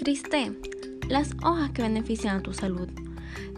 Criste, 0.00 0.50
las 1.10 1.32
hojas 1.42 1.72
que 1.72 1.82
benefician 1.82 2.38
a 2.38 2.42
tu 2.42 2.54
salud. 2.54 2.88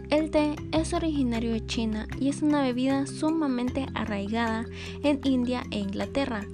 El 0.09 0.29
té 0.29 0.57
es 0.73 0.91
originario 0.91 1.53
de 1.53 1.65
China 1.65 2.05
y 2.19 2.27
es 2.27 2.41
una 2.41 2.61
bebida 2.61 3.07
sumamente 3.07 3.85
arraigada 3.95 4.65
en 5.03 5.21
India 5.23 5.63
e 5.71 5.79
Inglaterra. 5.79 6.45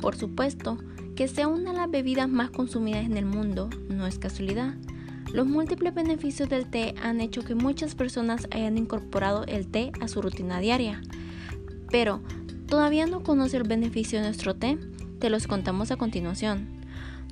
Por 0.00 0.16
supuesto, 0.16 0.78
que 1.14 1.28
sea 1.28 1.46
una 1.46 1.72
de 1.72 1.76
las 1.76 1.90
bebidas 1.90 2.26
más 2.26 2.52
consumidas 2.52 3.04
en 3.04 3.18
el 3.18 3.26
mundo 3.26 3.68
no 3.90 4.06
es 4.06 4.18
casualidad. 4.18 4.76
Los 5.30 5.46
múltiples 5.46 5.92
beneficios 5.92 6.48
del 6.48 6.70
té 6.70 6.94
han 7.02 7.20
hecho 7.20 7.44
que 7.44 7.54
muchas 7.54 7.94
personas 7.94 8.48
hayan 8.50 8.78
incorporado 8.78 9.44
el 9.44 9.66
té 9.66 9.92
a 10.00 10.08
su 10.08 10.22
rutina 10.22 10.58
diaria. 10.58 11.02
Pero, 11.90 12.22
¿todavía 12.66 13.04
no 13.04 13.22
conoces 13.22 13.60
el 13.60 13.68
beneficio 13.68 14.20
de 14.20 14.24
nuestro 14.24 14.56
té? 14.56 14.78
Te 15.18 15.28
los 15.28 15.46
contamos 15.46 15.90
a 15.90 15.96
continuación. 15.96 16.66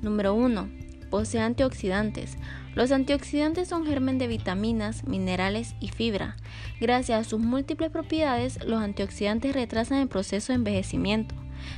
Número 0.03 0.35
1. 0.35 0.82
Posee 1.13 1.43
antioxidantes. 1.43 2.39
Los 2.75 2.91
antioxidantes 2.91 3.69
son 3.69 3.85
germen 3.85 4.17
de 4.17 4.29
vitaminas, 4.29 5.07
minerales 5.07 5.75
y 5.79 5.89
fibra. 5.89 6.37
Gracias 6.81 7.21
a 7.21 7.29
sus 7.29 7.39
múltiples 7.39 7.91
propiedades, 7.91 8.65
los 8.65 8.81
antioxidantes 8.81 9.55
retrasan 9.55 9.99
el 9.99 10.09
proceso 10.09 10.55
de 10.55 10.57
envejecimiento, 10.57 11.35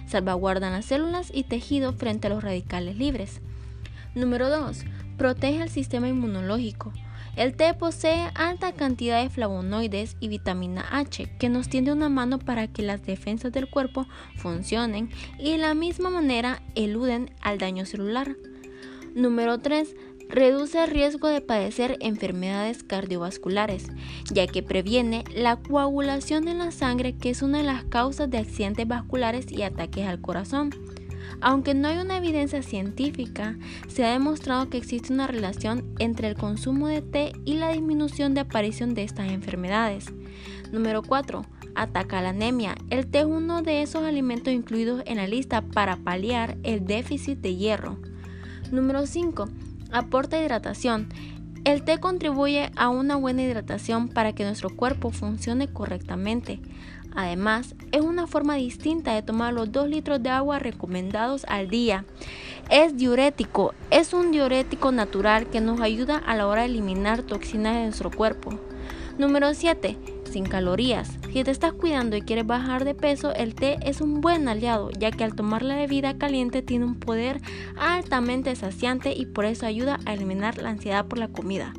salvaguardan 0.06 0.72
las 0.72 0.84
células 0.84 1.32
y 1.34 1.42
tejido 1.42 1.94
frente 1.94 2.28
a 2.28 2.30
los 2.30 2.44
radicales 2.44 2.96
libres. 2.96 3.40
Número 4.14 4.48
2. 4.48 4.84
Protege 5.18 5.62
el 5.62 5.68
sistema 5.68 6.06
inmunológico. 6.06 6.92
El 7.34 7.56
té 7.56 7.74
posee 7.74 8.30
alta 8.36 8.70
cantidad 8.70 9.20
de 9.20 9.30
flavonoides 9.30 10.16
y 10.20 10.28
vitamina 10.28 10.86
H 10.92 11.28
que 11.40 11.48
nos 11.48 11.68
tiende 11.68 11.90
una 11.90 12.08
mano 12.08 12.38
para 12.38 12.68
que 12.68 12.82
las 12.82 13.02
defensas 13.02 13.50
del 13.50 13.68
cuerpo 13.68 14.06
funcionen 14.36 15.10
y 15.40 15.50
de 15.50 15.58
la 15.58 15.74
misma 15.74 16.08
manera 16.10 16.62
eluden 16.76 17.32
al 17.40 17.58
daño 17.58 17.84
celular. 17.84 18.36
Número 19.14 19.58
3. 19.58 19.94
Reduce 20.28 20.82
el 20.82 20.90
riesgo 20.90 21.28
de 21.28 21.40
padecer 21.40 21.96
enfermedades 22.00 22.82
cardiovasculares, 22.82 23.86
ya 24.32 24.48
que 24.48 24.64
previene 24.64 25.22
la 25.32 25.56
coagulación 25.56 26.48
en 26.48 26.58
la 26.58 26.72
sangre 26.72 27.16
que 27.16 27.30
es 27.30 27.40
una 27.40 27.58
de 27.58 27.64
las 27.64 27.84
causas 27.84 28.28
de 28.28 28.38
accidentes 28.38 28.88
vasculares 28.88 29.52
y 29.52 29.62
ataques 29.62 30.08
al 30.08 30.20
corazón. 30.20 30.70
Aunque 31.40 31.74
no 31.74 31.86
hay 31.86 31.98
una 31.98 32.16
evidencia 32.16 32.62
científica, 32.62 33.56
se 33.86 34.04
ha 34.04 34.12
demostrado 34.12 34.68
que 34.68 34.78
existe 34.78 35.12
una 35.12 35.28
relación 35.28 35.94
entre 36.00 36.26
el 36.26 36.34
consumo 36.34 36.88
de 36.88 37.00
té 37.00 37.32
y 37.44 37.54
la 37.54 37.70
disminución 37.70 38.34
de 38.34 38.40
aparición 38.40 38.94
de 38.94 39.04
estas 39.04 39.30
enfermedades. 39.30 40.06
Número 40.72 41.02
4. 41.02 41.44
Ataca 41.76 42.20
la 42.20 42.30
anemia. 42.30 42.74
El 42.90 43.06
té 43.06 43.20
es 43.20 43.26
uno 43.26 43.62
de 43.62 43.82
esos 43.82 44.02
alimentos 44.02 44.52
incluidos 44.52 45.04
en 45.06 45.18
la 45.18 45.28
lista 45.28 45.62
para 45.62 45.98
paliar 45.98 46.56
el 46.64 46.84
déficit 46.84 47.38
de 47.38 47.54
hierro. 47.54 47.98
Número 48.70 49.06
5. 49.06 49.48
Aporta 49.92 50.40
hidratación. 50.40 51.08
El 51.64 51.82
té 51.82 51.98
contribuye 51.98 52.70
a 52.76 52.88
una 52.88 53.16
buena 53.16 53.42
hidratación 53.42 54.08
para 54.08 54.34
que 54.34 54.44
nuestro 54.44 54.70
cuerpo 54.74 55.10
funcione 55.10 55.68
correctamente. 55.68 56.60
Además, 57.14 57.74
es 57.92 58.00
una 58.02 58.26
forma 58.26 58.56
distinta 58.56 59.14
de 59.14 59.22
tomar 59.22 59.54
los 59.54 59.70
2 59.70 59.88
litros 59.88 60.22
de 60.22 60.30
agua 60.30 60.58
recomendados 60.58 61.44
al 61.48 61.68
día. 61.68 62.04
Es 62.70 62.96
diurético, 62.96 63.72
es 63.90 64.12
un 64.12 64.32
diurético 64.32 64.90
natural 64.92 65.46
que 65.46 65.60
nos 65.60 65.80
ayuda 65.80 66.18
a 66.18 66.34
la 66.34 66.46
hora 66.46 66.62
de 66.62 66.68
eliminar 66.68 67.22
toxinas 67.22 67.74
de 67.76 67.84
nuestro 67.84 68.10
cuerpo. 68.10 68.58
Número 69.16 69.54
7 69.54 69.96
sin 70.30 70.44
calorías. 70.44 71.18
Si 71.34 71.42
te 71.42 71.50
estás 71.50 71.72
cuidando 71.72 72.16
y 72.16 72.22
quieres 72.22 72.46
bajar 72.46 72.84
de 72.84 72.94
peso, 72.94 73.34
el 73.34 73.56
té 73.56 73.78
es 73.82 74.00
un 74.00 74.20
buen 74.20 74.46
aliado, 74.46 74.90
ya 74.92 75.10
que 75.10 75.24
al 75.24 75.34
tomar 75.34 75.64
la 75.64 75.74
bebida 75.74 76.16
caliente 76.16 76.62
tiene 76.62 76.84
un 76.84 76.94
poder 76.94 77.40
altamente 77.76 78.54
saciante 78.54 79.12
y 79.12 79.26
por 79.26 79.44
eso 79.44 79.66
ayuda 79.66 79.98
a 80.06 80.14
eliminar 80.14 80.58
la 80.58 80.68
ansiedad 80.68 81.06
por 81.06 81.18
la 81.18 81.26
comida. 81.26 81.74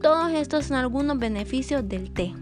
Todos 0.00 0.30
estos 0.30 0.66
son 0.66 0.76
algunos 0.76 1.18
beneficios 1.18 1.88
del 1.88 2.12
té. 2.12 2.32